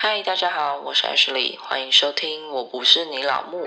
[0.00, 2.48] 嗨，大家好，我是 Ashley，欢迎收听。
[2.52, 3.66] 我不是你老木。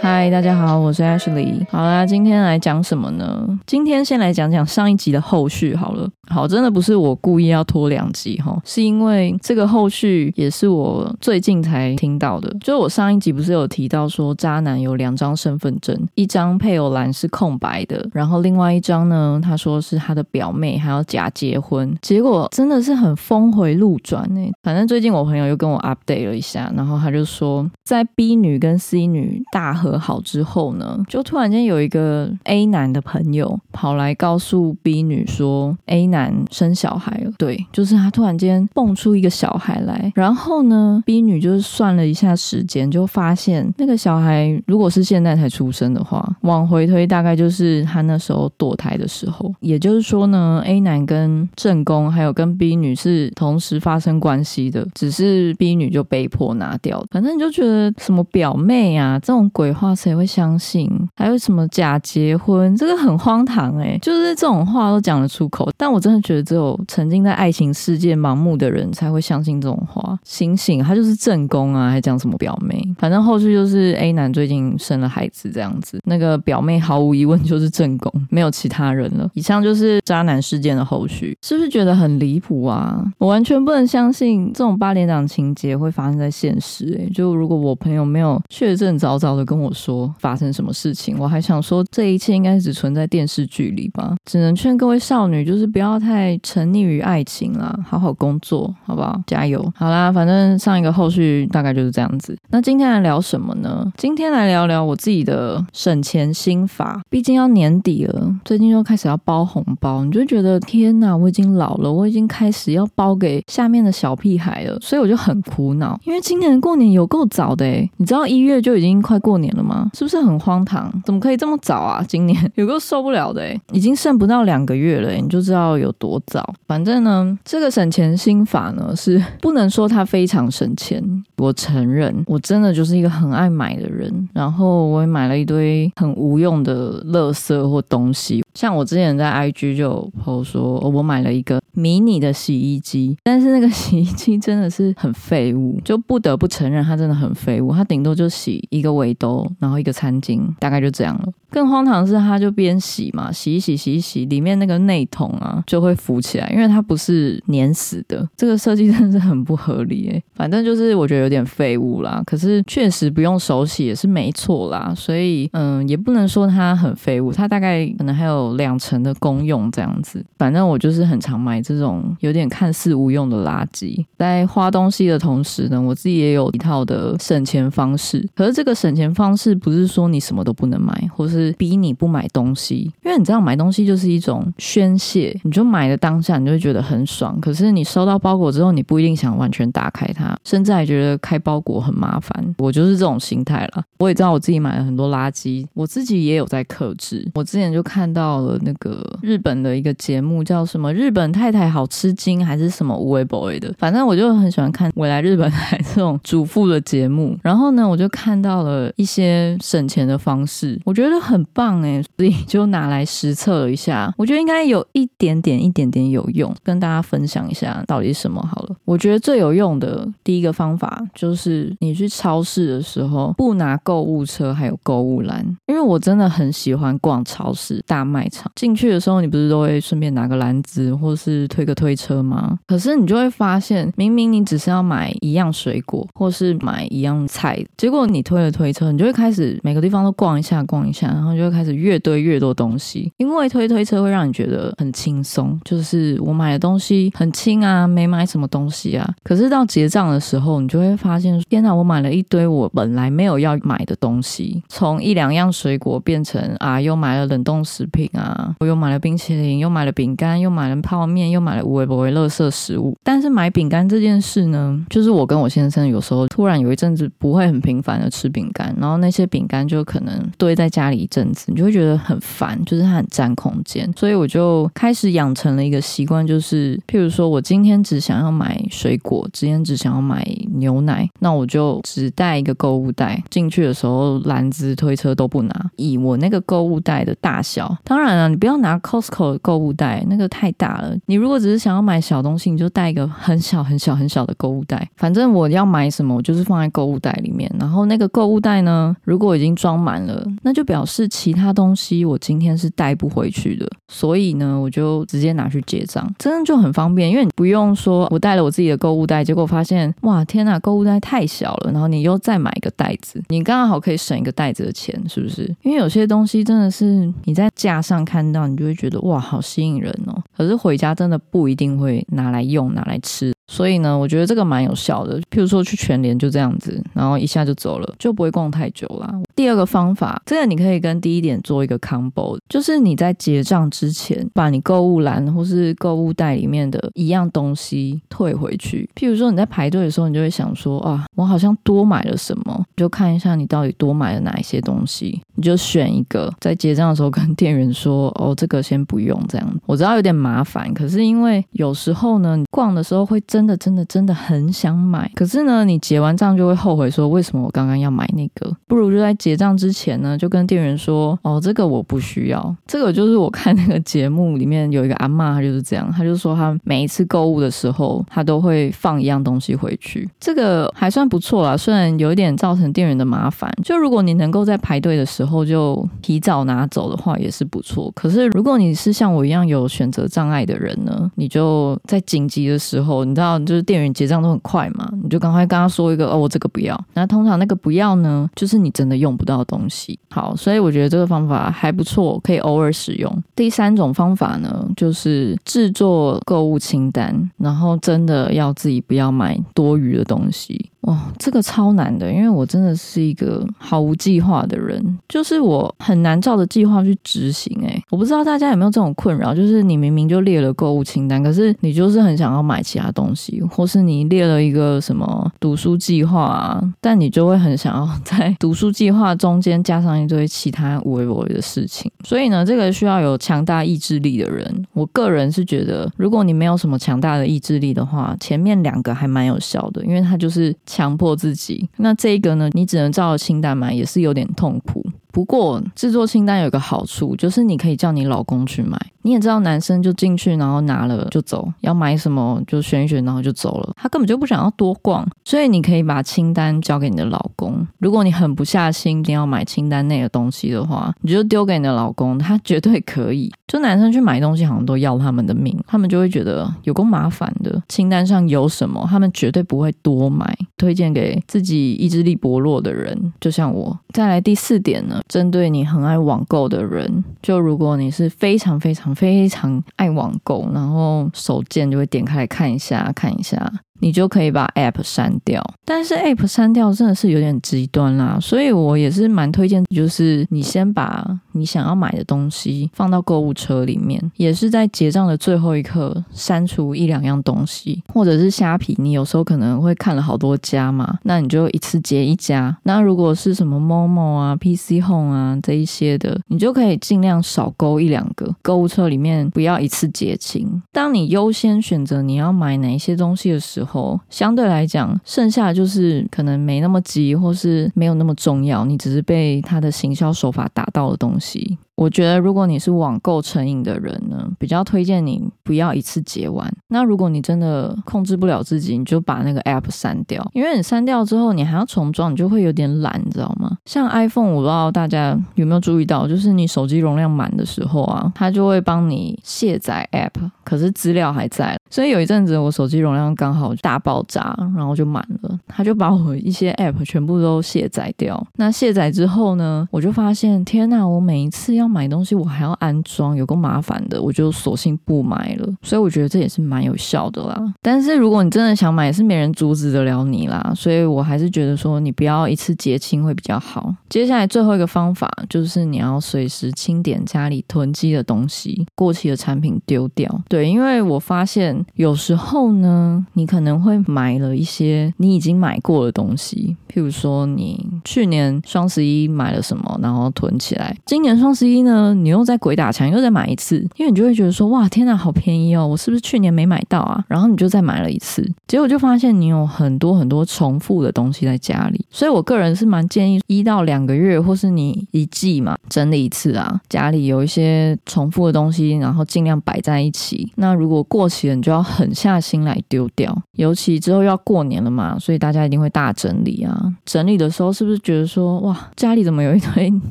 [0.00, 1.66] 嗨，大家好，我是 Ashley。
[1.72, 3.44] 好啦，今天来讲什么呢？
[3.66, 6.08] 今天先来讲讲上一集的后续好了。
[6.30, 12.54] 好，真的不是我故意要拖两集哈，是因为这个后续也是我最近才听到的。
[12.60, 24.40] 就我上一集不是有提到说，渣男有两张身份证，一张配偶栏是空白的，然后另外一张呢，他说是他的表妹还要假结婚，结果真的是很峰回路转呢。
[24.62, 36.19] 反正最近我朋友又跟我 update 了一下，然后他就说，在 B 女跟 C 女大和好之后呢，就突然间有一个 A 男的朋友跑来告诉 B 女说，A 男。
[36.20, 57.02] 男生小孩了，对，就是他突然间蹦出一个小孩来，然后呢，B 女就是算了一下时间，就发现那个小孩如果是现在才出生的话，往回推大概就是他那时候堕胎的时候，也就是说呢，A 男跟正宫还有跟 B 女是同时发生关系的，只是 B 女就被迫拿掉。
[57.10, 60.90] 反正你就觉得什么表妹啊这种鬼话谁会相信？
[61.16, 66.09] 还有什么假结婚，这个很荒唐哎，就是这种话都讲得出口，但我真。
[66.10, 70.18] 真的觉得只有曾经在爱情世界盲目的人才会相信这种话。
[70.24, 72.82] 醒醒，他就是正宫啊，还讲什么表妹？
[72.98, 79.30] 反正后续就是 A 男最近生了孩子这样子，那个表妹毫无疑问就是正宫，没有其他人了。
[79.34, 83.04] 以上就是渣男事件的后续，是不是觉得很离谱啊？
[83.18, 86.98] 我完全不能相信这种八连长情节会发生在现实。
[87.00, 94.16] 哎，就如果我朋友没有确证早早的跟我说发生什么事情，我还想说这一切应该只存在电视剧里吧。
[94.24, 95.99] 只能劝各位少女，就是不要。
[96.00, 99.20] 太沉溺于爱情了，好好工作，好不好？
[99.26, 99.64] 加油！
[99.76, 102.36] 好啦，反正上一个后续大概就是这样子。
[102.48, 103.92] 那今天来聊什么呢？
[103.96, 107.00] 今天来聊聊我自己的省钱心法。
[107.10, 115.98] 毕竟要年底了，最近又开始要包红包，你就觉得天哪，我已经老了，我已经开始要包给下面的小屁孩了，所以我就很苦恼。
[116.04, 119.90] 因为今年过年有够早的诶，你知道一月就已经快过年了吗？
[119.94, 120.90] 是不是很荒唐？
[121.04, 122.02] 怎么可以这么早啊？
[122.08, 125.89] 今年有够受不了的诶，已经剩不到两个月了，你就知道有。
[125.92, 126.54] 多早？
[126.66, 131.02] 反正呢，这个省钱心法呢，是不能说它非常省钱。
[131.36, 134.28] 我承认，我真的就是一个很爱买的人。
[134.34, 138.42] 然后我也买了一堆很无用的垃圾或东西。
[138.54, 147.72] 像我之前在 IG 就有 po 说，我买了一个迷你的洗衣机，但是那个洗衣机真的是很废物，就不得不承认它真的很废物。
[147.72, 151.28] 它顶多就洗一个围兜，然后一个餐巾，大概就这样了。
[151.50, 158.28] 更荒唐的是，它就边洗嘛，洗一洗，洗一洗，里面那个内桶啊就会浮起来，因为它不是粘死的。
[158.36, 160.22] 这个设计真的是很不合理诶。
[160.34, 164.92] 反正就是我觉得有点废物啦，可是确实不用手洗也是没错啦。
[164.96, 170.24] 所以嗯，也不能说它很废物，它大概可能还有两成的功用这样子。
[170.38, 178.26] 反正我就是很常买这种有点看似无用的垃圾，在花东西的同时呢，我自己也有一套的省钱方式。
[178.34, 187.40] 可是这个省钱方式不是说你什么都不能买，或是逼你不买东西，因为你知道买东西就是一种宣泄，你就买的当下你就会觉得很爽。
[187.40, 192.54] 可是你收到包裹之后，你不一定想完全打开它，甚至还觉得开包裹很麻烦。
[192.58, 193.84] 我就是这种心态了。
[194.00, 197.24] 我也知道我自己买了很多垃圾，我自己也有在克制。
[197.34, 207.38] 我之前就看到了那个日本的一个节目，叫什么“日本太太好吃惊”还是什么无为 boy 的，反正我就很喜欢看未来日本台这种主妇的节目。
[207.42, 211.20] 然后呢，我就看到了一些省钱的方式，我觉得。
[211.20, 218.76] 很棒哎，所以就拿来实测了一下，我觉得应该有一点点、点一点点有用，跟大家分享一下到底什么好了。
[218.84, 228.50] 我觉得最有用的第一个方法就是你去超市的时候不拿购物车还有购物篮，因为我真的很喜欢逛超市大卖场。
[228.54, 232.58] 进去的时候你不是都会顺便拿个篮子或是推个推车吗？
[232.66, 241.08] 可是你就会发现，明明你只是要买一样水果或是买一样菜，结果你推了推车，你就会开始每个地方都逛一下逛一下。
[241.10, 249.14] 然后就会开始越堆越多东西，因为推推车会让你觉得很轻松，就是我买的东西很轻啊，没买什么东西啊。
[249.22, 262.96] 可是到结账的时候，你就会发现，天哪，我买了一堆我本来没有要买的东西，从一两样水果变成啊，又买了冷冻食品啊，我又买了冰淇淋，又买了饼干，又买了泡面，又买了无微不微垃圾食物。
[263.04, 271.10] 但是买饼干这件事呢，就是我跟我先生有时候突然有一阵子不会很频繁的吃饼干，然后那些饼干就可能堆在家里一。
[271.10, 287.76] 阵子你就会觉得很烦，就是它很占空间，所以我就开始养成了一个习惯，就是譬如说我今天只想要买水果，今天只想要买牛奶，那我就只带一个购物袋进去的时候，篮子、推车都不拿，以我那个购物袋的大小。
[287.84, 290.96] 当然了，你不要拿 Costco 的购物袋，那个太大了。
[291.06, 294.88] 你如果只是想要买小东西，你就带一个很小、很小、很小的购物袋。
[294.96, 297.50] 反正我要买什么，我就是放在购物袋里面。
[297.58, 303.68] 然后那个购物袋呢，如果已经装满了，那就表示其他东西我今天是带不回去的。
[303.88, 315.54] 所以呢，我就直接拿去结账，真的就很方便，因为你不用说我带了我自己的购物袋，结果发现哇天呐，购物袋太小了，然后你又再买一个袋子，你刚刚好可以省一个袋子的钱，是不是？
[315.62, 323.32] 因为有些东西真的是你在架上看到，你就会觉得哇，好吸引人哦，可是回家真的不一定会拿来用，拿来吃。
[323.50, 325.20] 所以呢，我觉得这个蛮有效的。
[325.22, 329.12] 譬如说去全联就这样子，然后一下就走了，就不会逛太久啦。
[329.40, 338.86] 第二个方法，这个你可以跟第一点做一个 combo，就是你在结账之前，把你购物篮或是购物袋里面的一样东西退回去。
[338.94, 349.60] 譬如说你在排队的时候，你就会想说啊，我好像多买了什么，就看一下你到底多买了哪一些东西，你就选一个，在结账的时候跟店员说，哦，这个先不用这样。
[349.64, 353.18] 我知道有点麻烦，可是因为有时候呢，你逛的时候会。
[353.26, 358.52] 真的真的真的很想买，可是呢，你结完账就会后悔，说为什么我刚刚要买那个？
[358.66, 362.56] 不如就在结结账之前呢，就跟店员说，哦，这个我不需要。
[362.66, 370.08] 这个就是我看那个节目里面有一个阿妈，她就是这样，她就说她每一次购物的时候，她都会放一样东西回去。
[370.18, 373.50] 这个还算不错啦，虽然有一点造成店员的麻烦。
[373.62, 377.90] 就如果你能够在排队的时候就提早拿走的话，也是不错。
[377.94, 383.38] 可是如果你是像我一样有选择障碍的人呢，你就在紧急的时候，你知道。
[383.40, 386.78] 就是店员结账都很快嘛，你就赶快跟他说一个哦，我这个不要。
[386.94, 389.98] 那通常那个不要呢，就是你真的用用不到东西。
[390.10, 393.22] 好，所以我觉得这个方法还不错，可以偶尔使用。
[393.34, 400.69] 第三种方法呢，就是制作购物清单，然后真的要自己不要买多余的东西。
[400.82, 407.54] 哇，这个超难的，因为我真的是一个毫无计划的人，就是我很难照着计划去执行。
[407.62, 421.92] 诶，我不知道大家有没有这种困扰，就是你明明就列了购物清单，可是你就是很想要买其他东西，或是你列了一个什么读书计划啊，但你就会很想要在读书计划中间加上一堆其他无微不微的事情。
[422.04, 424.66] 所以呢，这个需要有强大意志力的人。
[424.72, 430.56] 我个人是觉得，如果你没有什么强大的意志力的话，前面两个还蛮有效的，因为它就是。
[430.70, 432.48] 强迫自己，那这个呢？
[432.52, 434.86] 你只能照着清单买，也是有点痛苦。
[435.12, 438.78] 不过制作清单有一个好处，就是你可以叫你老公去买。
[439.02, 443.72] 你也知道，男生就进去，然后拿了就走，要买什么就选一选，然后就走了。
[443.76, 447.66] 他根本就不想要多逛，所以你可以把清单交给你的老公。
[447.78, 453.32] 如果你狠不下心，一定要买清单内的东西的话，你就丢给你的老公，他绝对可以。
[453.46, 457.60] 就男生去买东西，好像都要他们的命，他们就会觉得有够麻烦的。
[457.68, 460.36] 清单上有什么，他们绝对不会多买。
[460.58, 463.76] 推荐给自己意志力薄弱的人，就像我。
[463.94, 473.50] 再来第四点呢针对你很爱网购的人，就如果你是非常非常非常爱网购，然后手贱就会点开来看一下，看一下。
[473.80, 492.56] 你就可以把 App 删掉，但是 App 删掉真的是有点极端啦，所以我也是蛮推荐，就是你先把你想要买的东西放到购物车里面，也是在结账的最后一刻删除一两样东西，或者是虾皮，你有时候可能会看了好多家嘛，那你就一次结一家。
[492.64, 500.62] 那如果是什么 Momo 啊、PC Home 啊这一些的，你就可以尽量少勾一两个购物车里面，不要一次结清。
[500.72, 511.56] 当你优先选择你要买哪一些东西的时候，后相对来讲，剩下就是可能没那么急，或是没有那么重要，你只是被他的行销手法打到的东西。
[511.80, 516.46] 我觉得，如果你是网购成瘾的人呢，比较推荐你不要一次结完。
[516.68, 523.56] 那如果你真的控制不了自己，你就把那个 app 删掉，因为你删掉之后，你还要重装，你就会有点懒，你知道吗？
[523.64, 531.56] 像 iPhone，我不知道大家有没有注意到，就是你手机容量满的时候啊，它就会帮你卸载 app，可是资料还在。
[531.70, 538.22] 所以有一阵子我手机容量刚好大爆炸，然后就满了，它就把我一些 app 全部都卸载掉。
[538.36, 545.48] 那卸载之后呢，我就发现，天呐，我每一次要买东西我还要安装，有个麻烦的，我就索性不买了。
[545.62, 547.54] 所以我觉得这也是蛮有效的啦。
[547.62, 550.52] 但是如果你真的想买，也是没人阻止得了你啦。
[550.56, 553.72] 所以我还是觉得说，你不要一次结清会比较好。
[553.88, 560.20] 接下来最后一个方法就是你要随时清点家里囤积的东西，过期的产品丢掉。
[560.28, 571.49] 对，因为我发现有时候呢，你可能会买了一些你已经买过的东西，譬如说你去年双十一买了什么，然后囤起来，今年双十一。
[571.52, 577.04] 一呢，你又在鬼打墙，又再买一次，因为你就会觉得说，哇，天哪，好便宜哦，我是不是去年没买到啊？
[577.08, 581.84] 然后你就再买了一次，结果就发现你有很多很多重复的东西在家里。
[581.90, 590.30] 所以我个人是蛮建议一到两个月，或是你一季嘛，整理一次啊，家里有一些重复的东西，然后尽量摆在一起。
[590.36, 593.16] 那如果过期了，你就要狠下心来丢掉。
[593.32, 596.72] 尤其之后要过年了嘛，所以大家一定会大整理啊。
[596.84, 599.72] 整理的时候是不是觉得说，哇，家里怎么有一堆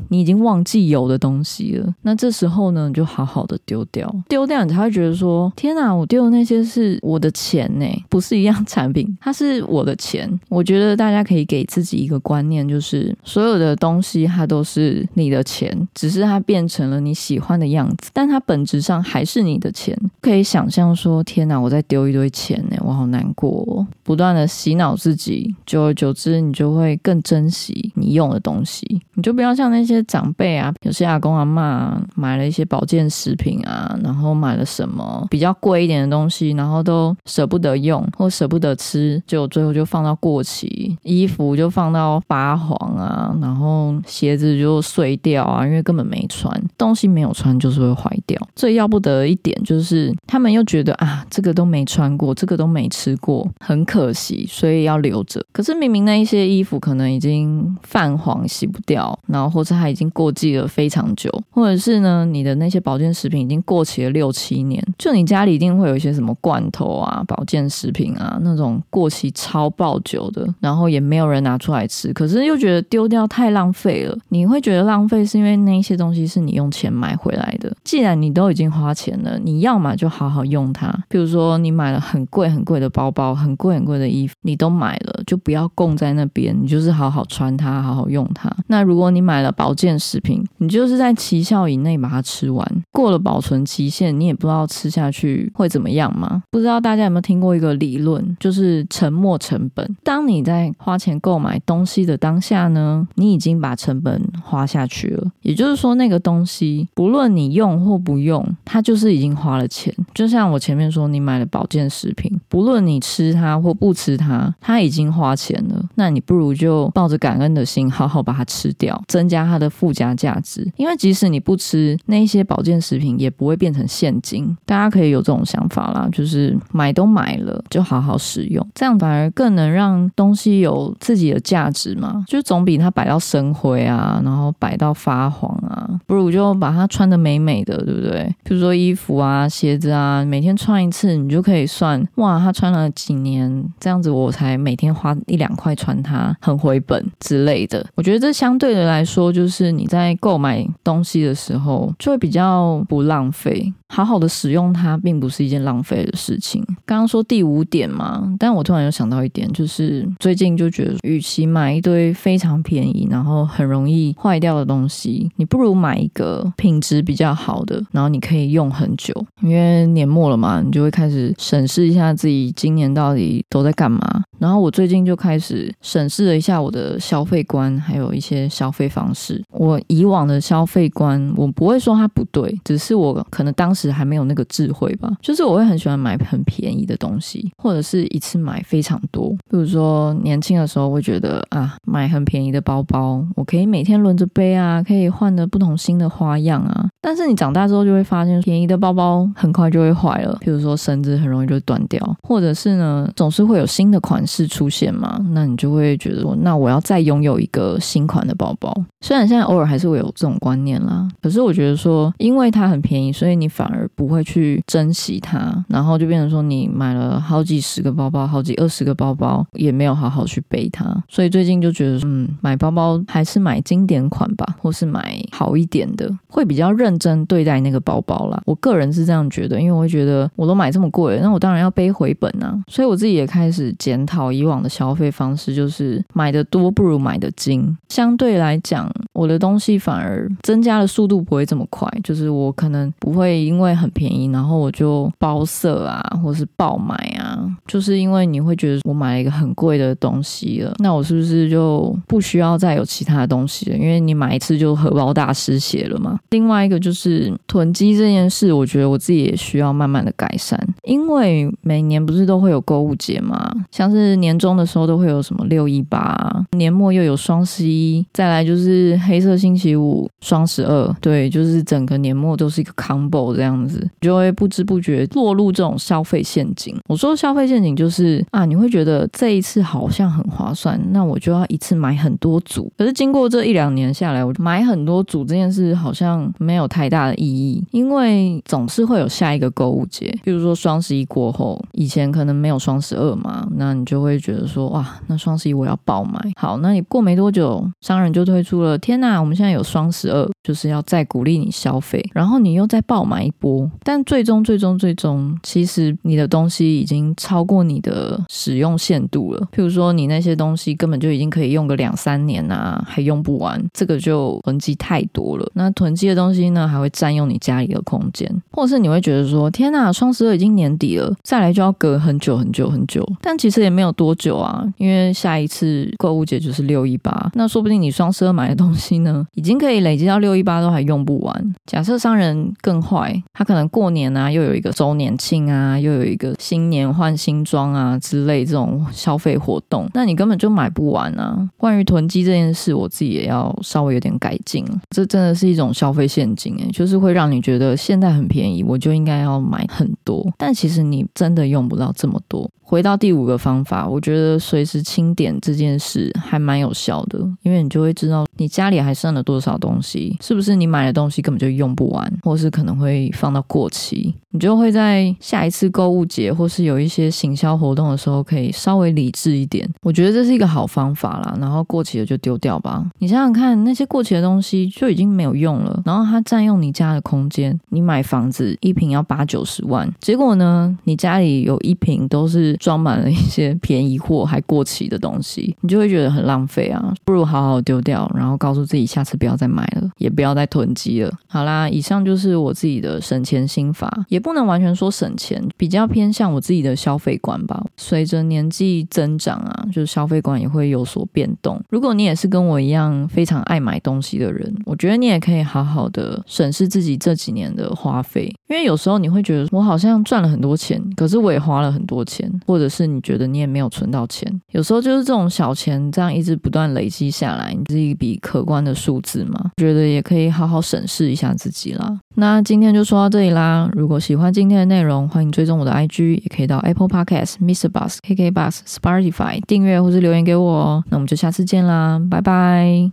[0.10, 1.94] 你已经忘记有的东西了？
[2.01, 10.29] 那这时候呢，你就好好的丢掉，丢掉你才会觉得说，天哪，我丢的那些是我的钱呢， 不是一样产品，它是我的钱。
[10.50, 19.98] 我觉得大家可以给自己一个观念，就是所有的东西它都是你的钱，只是它变成了你喜欢的样子，但它本质上还是你的钱。
[20.22, 23.86] 可以想象说，天哪，我在丢一堆钱呢，我好难过。
[24.03, 29.01] 不断的洗脑自己，久而久之，你就会更珍惜你用的东西。
[29.13, 48.39] 你就不要像那些长辈啊，有些阿公阿妈买了一些保健食品啊，然后买了什么比较贵一点的东西，然后都舍不得用或舍不得吃，就最后就放到过期，衣服就放到发黄啊，然后鞋子就碎掉啊，因为根本没穿，东西没有穿就是会坏掉。
[48.55, 55.43] 最要不得一点就是他们又觉得啊，这个都没穿过，这个都没吃过，很可惜，所以要留着。
[55.51, 59.17] 可是明明那一些衣服可能已经泛黄，洗不掉。
[59.27, 74.18] 然后或者它已经过季了非常久，或者是呢，你的那些保健食品已经过期了六七年，就你家里一定会有一些什么罐头啊、保健食品啊，那种过期超爆久的，然后也没有人拿出来吃，可是又觉得丢掉太浪费了。
[74.30, 80.94] 你会觉得浪费是因为那些东西是你用钱买回来的，既然你都已经花钱了，你要么就好好用它。
[81.08, 88.50] 比如说你买了很贵很贵的包包、很贵很贵的衣服，你都买了，就不要供在那边，你就是好好穿它，好好用它。
[88.68, 96.42] 那如果你买了保健食品，你就是在期效以内把它吃完，过了保存期限，你也不知道吃下去会怎么样吗？
[96.50, 99.98] 不知道大家有没有听过一个理论，就是沉没成本。
[100.02, 105.28] 当你在花钱购买东西的当下呢，你已经把成本花下去了。
[105.42, 109.94] 也就是说，那个东西不论你用或不用，它就是已经花了钱。
[110.14, 115.84] 就像我前面说，你买了保健食品，不论你吃它或不吃它，它已经花钱了。
[115.96, 119.02] 那你不如就抱着感恩的心，好好把它吃掉。
[119.08, 124.56] 增加它的附加价值，因为即使你不吃那些保健食品，也不会变成现金。
[124.63, 132.24] 大家可以有这种想法啦，就是买都买了，就好好使用，这样反而更能让东西有自己的价值嘛。
[132.28, 138.32] 就总比它摆到生灰啊，然后摆到发黄啊，不如就把它穿的美美的，对不对？
[138.44, 147.84] 比如说衣服啊、鞋子啊，每天穿一次，你就可以算哇，他穿了几年，这样子我才每天花一两块穿它，很回本之类的。
[147.96, 148.89] 我觉得这相对的。
[148.89, 153.74] 来说，就是你在购买东东西的时候，就会比较不浪费。
[153.91, 156.63] 好好的使用它，并不是一件浪费的事情。
[156.86, 169.12] 刚刚说第五点嘛，但我突然又想到一点，就是最近就觉得，与其买一堆非常便宜，然后很容易坏掉的东西，你不如买一个品质比较好的，然后你可以用很久。
[169.41, 174.00] 因为年末了嘛，你就会开始审视一下自己今年到底都在干嘛。
[174.38, 179.43] 然后我最近就开始审视了一下我的消费观，还有一些消费方式。
[179.51, 183.79] 我以往的消费观，我不会说它不对，只是我可能当时。
[183.80, 189.30] 时还没有那个智慧吧，就是我会很喜欢买很便宜的东西，或者是一次买非常多。
[189.50, 196.88] 比如说年轻的时候会觉得啊，买很便宜的包包，我可以每天轮着背啊，可以换的不同新的花样啊。
[197.02, 208.74] 但是你长大之后就会发现，便宜的包包很快就会坏了，比如说绳子很容易就断掉，或者是呢总是会有新的款式出现嘛，那你就会觉得说，那我要再拥有一个新款的包包。
[209.02, 220.86] 虽然现在偶尔还是会有这种观念啦，可是我觉得说，因为它很便宜，所以你反而不会去珍惜它，然后就变成说你买了好几十个包包，好几二十个包包，也没有好好去背它。
[221.08, 228.42] 所以最近就觉得，嗯，买包包还是买经典款吧，或是买好一点的，会比较认真对待那个包包啦。
[228.46, 232.58] 我个人是这样觉得，因为我会觉得我都买这么贵，那我当然要背回本啊。
[232.68, 237.78] 所以我自己也开始检讨以往的消费方式，就是买的多不如买的精。
[237.90, 253.76] 相对来讲，我的东西反而增加的速度不会这么快，就是我可能不会因为很便宜，然后我就包色啊，或是爆买啊，就是因为你会觉得我买了一个很贵的东西了，那我是不是就不需要再有其他的东西了？
[253.76, 256.18] 因为你买一次就荷包大失血了嘛。
[256.30, 260.58] 另外一个就是囤积这件事，我觉得我自己也需要慢慢的改善。
[260.84, 276.78] 因为每年不是都会有购物节嘛，像是年终的时候都会有什么六一八，年末又有双十一，再来就是黑色星期五、双十二，对，就是整个年末都是一个 combo 这样子，就会不知不觉落入这种消费陷阱。
[276.88, 282.72] 我说消费陷阱就是啊，你会觉得这一次好像很划算，那我就要一次买很多组。
[282.78, 296.20] 可是经过这一两年下来，我买很多组这件事好像没有太大的意义，因为总是会有下一个购物节，比如说双十一过后，以前可能没有双十二嘛，那你就会觉得说哇，那双十一我要爆买。
[296.38, 309.48] 好，那你过没多久，商人就推出了，天呐，我们现在有双十二，就是要再鼓励你消费，然后你又再爆买一波，但最终最终最终，其实你的东西已经超过你的使用限度了。
[309.51, 315.50] 譬如说，你那些东西根本就已经可以用个两三年啊，还用不完，这个就囤积太多了。
[315.53, 323.06] 那囤积的东西呢，还会占用你家里的空间，或者是你会觉得说，天呐，双十二已经年底了，再来就要隔很久很久很久。
[323.22, 331.55] 但其实也没有多久啊，因为下一次购物节就是六一八，那说不定你双十二买的东西呢，已经可以累积到六一八都还用不完。
[331.67, 341.48] 假设商人更坏，他可能过年啊，又有一个周年庆啊，又有一个新年换新装啊之类这种消费活动，那你根本就买不完啊。
[341.58, 352.50] 关于囤积这件事，我自己也要稍微有点改进这真的是一种消费陷阱诶，就是会让你觉得现在很便宜，我就应该要买很多，但其实你真的用不到这么多。
[352.70, 369.68] 回到第五个方法，我觉得随时清点这件事还蛮有效的，因为你就会知道你家里还剩了多少东西，是不是你买的东西根本就用不完，或是可能会放到过期，你就会在下一次购物节或是有一些行销活动的时候，可以稍微理智一点。
[369.82, 371.36] 我觉得这是一个好方法啦。
[371.42, 372.86] 然后过期了就丢掉吧。
[373.00, 377.60] 你想想看，那些过期的东西就已经没有用了，然后它占用你家的空间。
[377.70, 382.56] 你买房子一平要八九十万，结果呢，你家里有一平都是。
[382.60, 386.94] 装满了一些便宜货还过期的东西，你就会觉得很浪费啊！
[387.06, 391.12] 不如好好丢掉，然后告诉自己下次不要再买了，也不要再囤积了。
[391.28, 397.66] 好啦，以上就是我自己的省钱心法，也不能完全说省钱，比较偏向我自己的消费观吧。
[397.78, 401.62] 随着年纪增长啊，就是消费观也会有所变动。
[401.70, 412.30] 如果你也是跟我一样非常爱买东西的人，我觉得你也可以好好的审视自己这几年的花费，因为有时候你会觉得我好像赚了很多钱，可是我也花了很多钱。
[412.50, 419.52] 或者是你觉得你也没有存到钱，有时候就是这种小钱这样一直不断累积下来，你是一笔可观的数字嘛？
[419.58, 422.00] 觉得也可以好好审视一下自己啦。
[422.16, 423.70] 那今天就说到这里啦。
[423.74, 427.70] 如果喜欢今天的内容，欢迎追踪我的 IG，也可以到 Apple Podcast、Mr.
[427.70, 430.84] Bus、KK Bus、Spotify 订阅或是留言给我哦。
[430.90, 432.88] 那我们就下次见啦，拜拜。